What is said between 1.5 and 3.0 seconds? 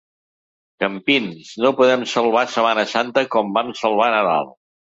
“No podem salvar Setmana